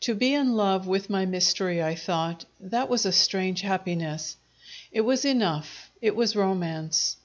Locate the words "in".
0.34-0.52